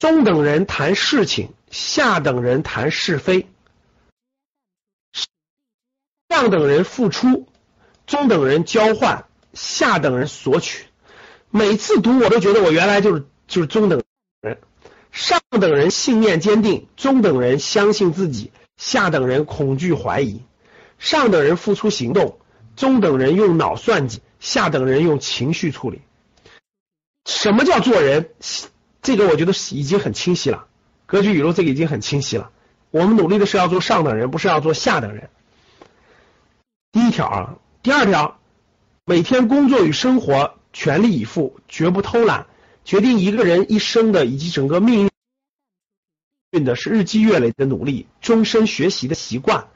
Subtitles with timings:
[0.00, 3.46] 中等人谈事情，下等人谈是非。
[6.30, 7.46] 上等人付出，
[8.06, 10.86] 中等人交换，下等人索取。
[11.50, 14.02] 每次读我都觉得我原来就是就是中等
[14.40, 14.58] 人。
[15.12, 20.42] 上等人信念坚定，中等人相信自己，下等人恐惧怀疑。
[20.98, 22.38] 上等人付出行动，
[22.74, 26.00] 中等人用脑算计，下等人用情绪处理。
[27.26, 28.30] 什么叫做人？
[29.02, 30.66] 这个我觉得已经很清晰了。
[31.06, 32.50] 格局语录这个已经很清晰了。
[32.90, 35.30] 我们努力的是要做上等人，不是要做下等人。
[36.92, 38.38] 第一条啊，第二条，
[39.04, 42.46] 每天工作与生活全力以赴，绝不偷懒。
[42.84, 45.08] 决定一个人一生的以及整个命
[46.50, 49.68] 运的是日积月累的努力，终身学习的习惯。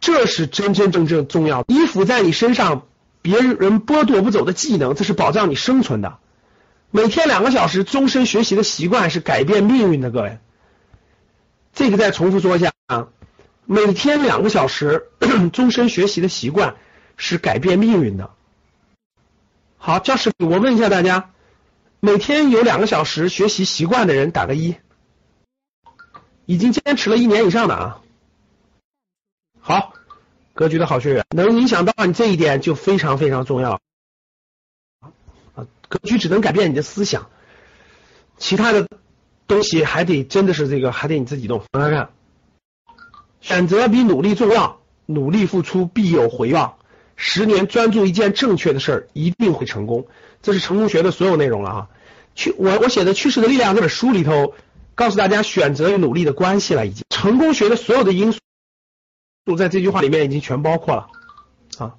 [0.00, 1.74] 这是真真正正重要的。
[1.74, 2.86] 依附在你身上，
[3.20, 6.18] 别人剥夺不走的技能，这是保障你生存的。
[6.90, 10.38] 每天两个小时终身学习的习惯是改变命运的，各位。
[11.74, 13.08] 这个再重复说一下啊，
[13.66, 15.08] 每天两个小时
[15.52, 16.76] 终身学习的习惯
[17.16, 18.30] 是改变命运的。
[19.76, 21.30] 好，教室，我问一下大家。
[22.00, 24.76] 每天有两个小时学习习惯的人打个一，
[26.46, 28.00] 已经坚持了一年以上的啊。
[29.60, 29.92] 好，
[30.54, 33.80] 格局的好学员，能影响到你这一点就非常非常重要。
[35.88, 37.30] 格局只能改变你的思想，
[38.36, 38.88] 其他的
[39.46, 41.62] 东西还得真的是这个还得你自己动。
[41.72, 42.10] 看看，
[43.40, 46.78] 选择比努力重要，努力付出必有回报。
[47.16, 50.06] 十年专注一件正确的事儿，一定会成功。
[50.40, 51.88] 这是成功学的所有内容了啊！
[52.36, 54.54] 去我我写的《趋势的力量》这本书里头，
[54.94, 58.38] 告诉大家选择与努力的关系了，已经成功学的所有的因素，
[59.44, 61.08] 都在这句话里面已经全包括了
[61.78, 61.96] 啊。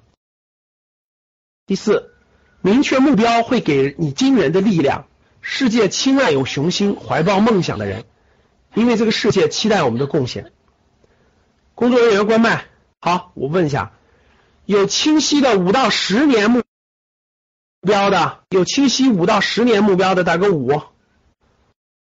[1.66, 2.14] 第四，
[2.62, 5.06] 明确目标会给你惊人的力量。
[5.40, 8.04] 世界亲爱有雄心、怀抱梦想的人，
[8.74, 10.52] 因为这个世界期待我们的贡献。
[11.74, 12.66] 工作人员关麦，
[13.00, 13.92] 好，我问一下，
[14.66, 16.62] 有清晰的五到十年目？
[17.82, 20.82] 目标的有清晰五到十年目标的打个五，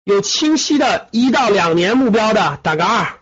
[0.04, 3.18] 有清晰的一到两年目标的打个二，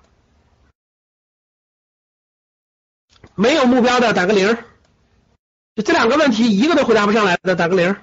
[3.36, 4.58] 没有目标的打个零。
[5.74, 7.96] 就这两个问题一个都回答不上来的打个零。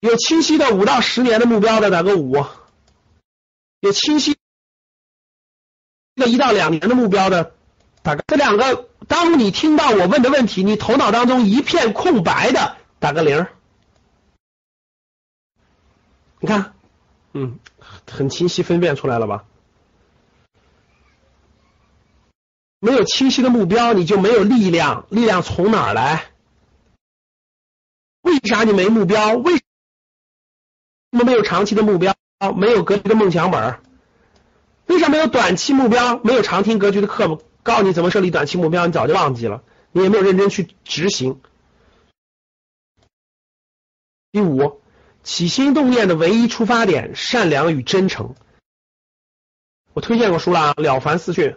[0.00, 2.46] 有清晰的五到十年的目标的打个五，
[3.80, 4.36] 有清晰
[6.14, 7.52] 的一到两年的目标的
[8.02, 8.88] 打个这两个。
[9.08, 12.76] 当你听到我问的问题，你头脑当中一片空白的。
[12.98, 13.46] 打个零，
[16.38, 16.74] 你看，
[17.32, 17.58] 嗯，
[18.06, 19.44] 很清晰分辨出来了吧？
[22.78, 25.06] 没有清晰的目标，你就没有力量。
[25.08, 26.29] 力量从哪儿来？
[28.42, 29.34] 为啥你没目标？
[29.34, 29.62] 为什
[31.10, 32.14] 么没有长期的目标？
[32.56, 33.80] 没有格局的梦想本？
[34.86, 36.18] 为啥没有短期目标？
[36.24, 39.62] 没有常听格局的课，告诉你怎么设立短期目标，你早就忘记了，
[39.92, 41.40] 你也没有认真去执行。
[44.32, 44.80] 第五，
[45.22, 48.34] 起心动念的唯一出发点，善良与真诚。
[49.92, 51.50] 我推荐过书了啊，《了凡四训》，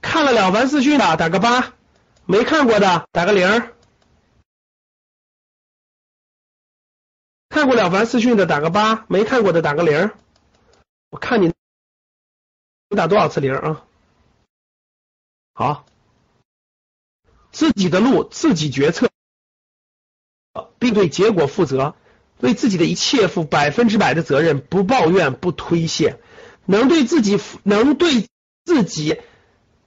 [0.00, 1.72] 看了《了凡四训》的打个八，
[2.24, 3.70] 没看过的打个零。
[7.58, 10.12] 看过《了凡四训》的打个八，没看过的打个零。
[11.10, 11.52] 我看你
[12.88, 13.82] 你打多少次零啊？
[15.54, 15.84] 好，
[17.50, 19.08] 自己的路自己决策。
[20.78, 21.96] 并对结果负责，
[22.38, 26.20] 为自己的一切负百分之百的责任，不抱怨，不推卸，
[26.64, 28.28] 能对自己能对
[28.64, 29.20] 自己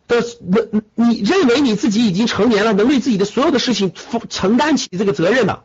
[0.09, 5.63] 的能，你认为你自己已经成年了，能为自己的所有的事情负承担起这个责任的，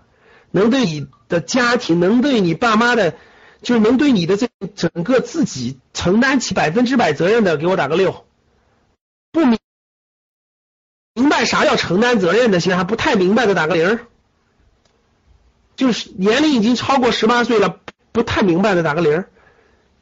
[0.57, 3.15] 能对你的家庭，能对你爸妈的，
[3.61, 8.25] 就是能对你的这整个自己承担起百分之百责任的，给我打个六。
[9.33, 9.59] 不明
[11.13, 14.01] 明白啥叫承担责任的，现在还不太明白的，打个零。
[15.77, 17.81] 就是年龄已经超过十八岁了，
[18.13, 19.27] 不太明白的打个零，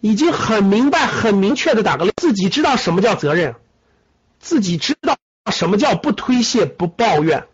[0.01, 3.57] 已经很明白、很明确的打个零，自己知道什么叫责任，
[4.39, 5.19] 自己知道
[5.51, 7.49] 什么叫不推卸、不抱怨，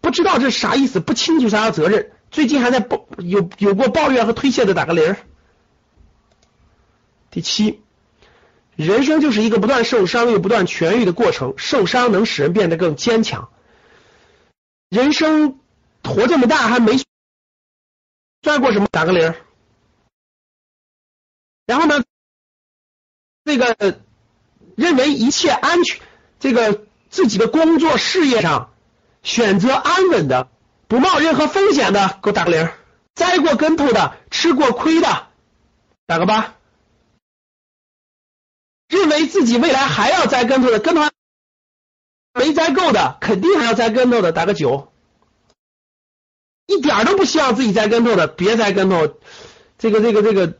[0.00, 5.16] 不知道这啥意思，不清楚啥叫责任，最近还在抱有有过抱怨和推卸的打个零。
[7.30, 7.82] 第七，
[8.76, 13.50] 人生就是一个不断受伤又不断痊愈的过程，受伤能使人变得更坚强。
[14.90, 15.58] 人生
[16.04, 16.98] 活这么大还没
[18.42, 19.34] 摔过什么，打个零。
[21.64, 22.04] 然后呢，
[23.44, 24.00] 这个
[24.76, 26.00] 认为一切安全，
[26.38, 28.71] 这个自己的工作事业上
[29.22, 30.48] 选择安稳的，
[30.88, 32.68] 不冒任何风险的，给我打个零。
[33.14, 35.28] 栽过跟头的，吃过亏的，
[36.06, 36.54] 打个八。
[38.88, 41.02] 认为自己未来还要栽跟头的，跟头
[42.34, 44.92] 没栽够的，肯定还要栽跟头的，打个九。
[46.66, 49.18] 一点都不希望自己栽跟头的，别栽跟头。
[49.78, 50.58] 这个这个这个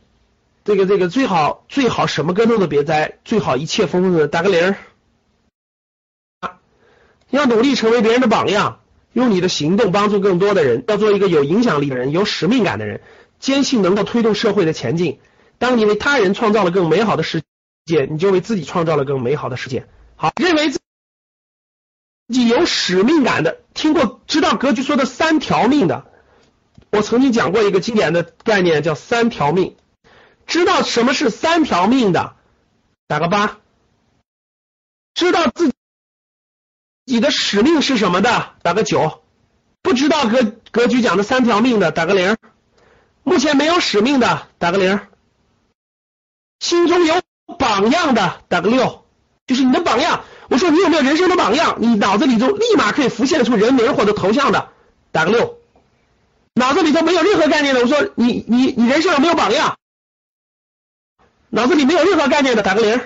[0.63, 4.75] 这个这个最好最好什么跟头都别栽，最好一切风顺，打个零。
[7.33, 8.79] 要努力成为别人的榜样，
[9.11, 13.01] 用你的行动帮助更多的人，要做一个有影响力的人，有使命感的人，
[13.39, 15.19] 坚信能够推动社会的前进。
[15.57, 17.41] 当你为他人创造了更美好的世。
[17.85, 19.89] 界，你就为自己创造了更美好的世界。
[20.15, 20.79] 好，认为自
[22.29, 26.05] 己有使命感的，听过知道格局说的三条命的，
[26.91, 29.75] 我曾经讲过一个经典的概念叫三条命。
[30.47, 32.35] 知道什么是三条命的，
[33.07, 33.57] 打个八。
[35.13, 35.72] 知道自己
[37.13, 39.23] 己的使命是什么的，打个九。
[39.81, 42.37] 不知道格格局讲的三条命的，打个零。
[43.23, 44.99] 目前没有使命的，打个零。
[46.59, 47.21] 心中有。
[47.59, 49.05] 榜样的打个六，
[49.45, 50.23] 就是你的榜样。
[50.49, 51.75] 我说你有没有人生的榜样？
[51.79, 54.69] 你脑子里头立马可以浮现出人名或者头像的，
[55.11, 55.59] 打个六。
[56.53, 59.77] 脑子里头没有任何概念的，我说你你你人生有没有榜样？
[61.49, 63.01] 脑子里没有任何概念的，打个零。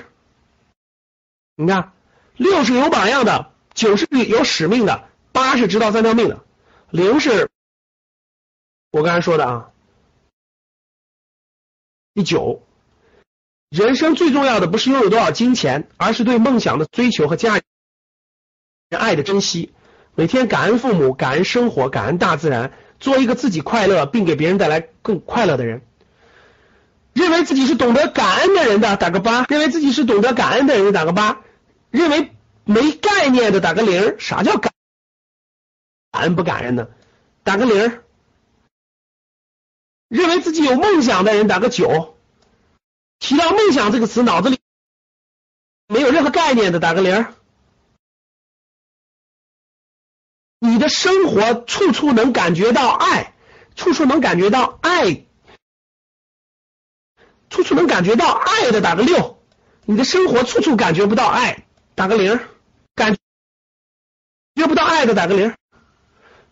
[1.55, 1.91] 你看，
[2.35, 6.43] 六是有榜样的，九是有使命的，八是知道三条命的，
[6.89, 7.51] 零是
[8.91, 9.69] 我刚才说的啊，
[12.15, 12.63] 第九。
[13.69, 17.63] 人生最重要的不是拥有多少金钱，而是对梦想的追求和家人
[18.99, 19.73] 爱的珍惜。
[20.15, 25.83] 每天感恩父母，感恩生活，感恩大自然，做一个自己快乐并给别人带来更快乐的人。
[27.13, 31.41] 认为自己是懂得感恩的人的打个八，认为自己是懂得感恩的人打个八，
[31.91, 32.31] 认为
[32.67, 34.19] 没概念的打个零。
[34.19, 34.71] 啥叫感
[36.11, 36.87] 感恩不感恩呢？
[37.43, 38.03] 打个零。
[40.09, 42.17] 认为自己有梦想的人打个九。
[43.19, 44.59] 提到梦想这个词，脑子里
[45.87, 47.33] 没有任何概念的，打个零。
[50.59, 53.33] 你的生活处处能感觉到爱，
[53.75, 55.25] 处处能感觉到爱，
[57.49, 59.43] 处处能感觉到爱的，打个六。
[59.85, 61.65] 你的生活处处感觉不到爱，
[61.95, 62.39] 打个零。
[64.57, 65.53] 约不到爱的，打个零。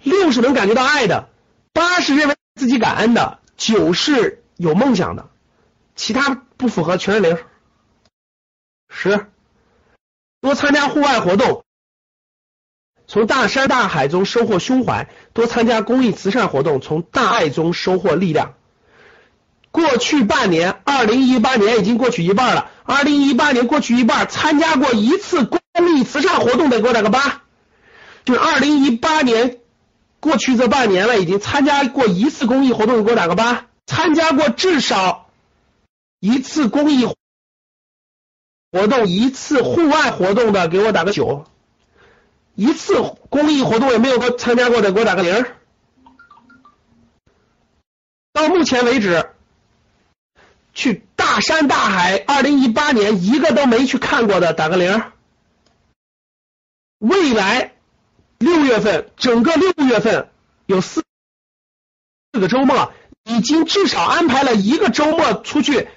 [0.03, 1.27] 六是能感觉到爱的，
[1.73, 5.29] 八是认为自己感恩的，九是有梦想的。
[5.95, 7.39] 其他不符合全是零。
[8.87, 9.25] 十，
[10.39, 11.63] 多参加户外活动，
[13.07, 18.53] 从大山大海中收获胸怀；多参加公益慈善活动，从大爱中收获力量。
[19.71, 22.69] 过去半年，二零一八年已经过去一半了。
[22.83, 25.59] 二零一八年过去一半，参加过一次公
[25.97, 27.41] 益慈善活动的给我打个八。
[28.25, 29.59] 就二零一八年
[30.19, 33.67] 过去这半年了，已经参加过一次公益活动的给我打个八。
[33.85, 35.21] 参加过至少。
[36.19, 37.05] 一次公益
[38.71, 41.45] 活动，一次户外活动的，给我打个九；
[42.55, 42.95] 一次
[43.29, 45.45] 公益活动也没有过参加过的，给我打个零。
[48.33, 49.29] 到目前为止，
[50.73, 55.03] 去大山大海，二零一八年一个都没去看过的，打个零。
[56.97, 57.74] 未来
[58.37, 60.29] 六月份，整个六月份
[60.65, 61.03] 有四
[62.33, 62.91] 四个周末，
[63.23, 65.87] 已经至少安排了一个周末出去。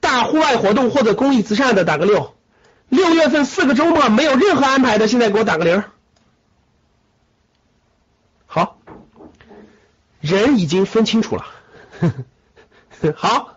[0.00, 2.36] 大户外活动或者公益慈善的打个六，
[2.88, 5.82] 六月份四个周末没有任何安排的，现在给我打个零。
[8.46, 8.78] 好，
[10.20, 11.46] 人已经分清楚了。
[13.16, 13.56] 好，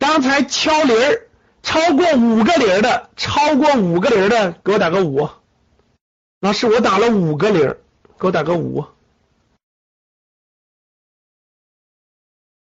[0.00, 1.28] 刚才敲铃儿
[1.62, 5.28] 超过五个零的，超过五个零的给我打个五。
[6.44, 7.74] 老师，我打了五个零，
[8.18, 8.84] 给我打个五。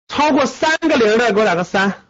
[0.07, 2.07] 超过三个零的给我打个三。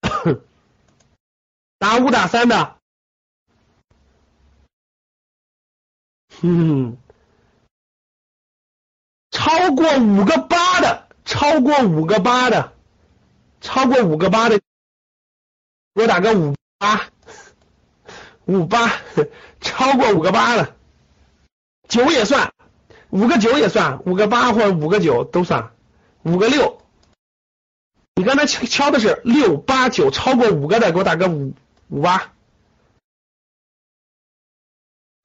[1.78, 2.78] 打五打三的，
[6.42, 6.96] 嗯，
[9.32, 12.72] 超过五个八的，超过五个八的，
[13.60, 14.60] 超过五个八的，
[15.94, 17.10] 给我打个五八，
[18.52, 18.92] 五八，
[19.60, 20.76] 超过五个八了，
[21.88, 22.52] 九也算，
[23.10, 25.72] 五个九也算，五个八或者五个九都算，
[26.22, 26.80] 五个六。
[28.14, 31.54] 你刚才敲敲的是六八九，超过五个的给我打个五
[31.88, 32.32] 五八。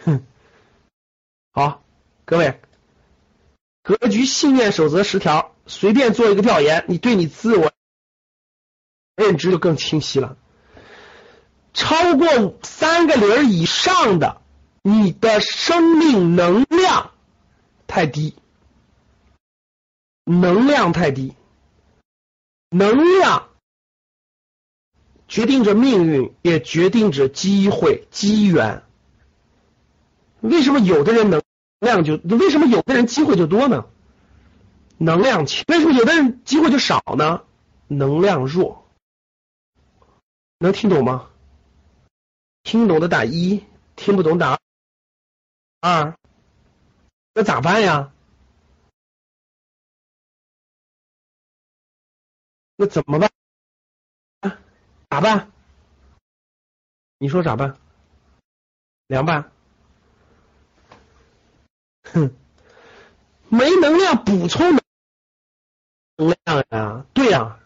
[0.06, 0.26] 哼，
[1.52, 1.84] 好，
[2.24, 2.62] 各位，
[3.84, 7.74] 格局信念守则十条，随便做一个调研，你对你自我
[9.16, 10.38] 认知就更清晰了。
[11.78, 14.42] 超过三个零以上的，
[14.82, 17.12] 你的生命能量。
[17.86, 18.36] 太低，
[20.26, 21.36] 能量太低，
[22.72, 23.50] 能量
[25.28, 28.84] 决定着命运，也决定着机会、机缘。
[30.42, 31.44] 为什么有的人能
[31.80, 33.86] 量就，为什么有的人机会就多呢？
[34.98, 37.44] 能量强，为什么有的人机会就少呢？
[37.88, 38.90] 能量弱，
[40.58, 41.30] 能听懂吗？
[42.68, 43.64] 听懂的打一，
[43.96, 44.60] 听不懂打
[45.80, 46.18] 二。
[47.34, 48.12] 那咋办呀？
[52.76, 53.32] 那怎么办？
[55.10, 55.50] 咋办？
[57.20, 57.78] 你说咋办？
[59.08, 59.50] 凉拌？
[62.04, 62.36] 哼，
[63.48, 64.78] 没能量补充
[66.18, 67.06] 能量呀？
[67.14, 67.62] 对呀，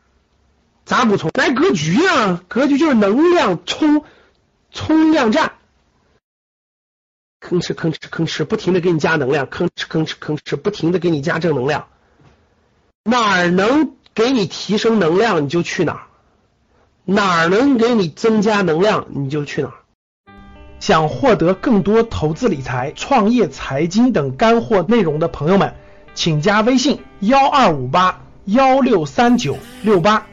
[0.86, 1.32] 咋补充？
[1.34, 4.06] 来格局呀，格局就是能量充
[4.72, 5.54] 充量站。
[7.42, 11.88] 吭哧吭哧吭哧，不停的给你加能量，吭哧吭哧吭哧，不停的给你加正能量。
[13.04, 16.00] 哪儿能给你提升能量，你就去哪儿；
[17.04, 19.74] 哪儿能给你增加能量，你就去哪儿。
[20.80, 25.76] 想获得更多投资理财、创业、财经等干货内容的朋友们，
[26.14, 30.28] 请加微信：幺二五八幺六三九六八。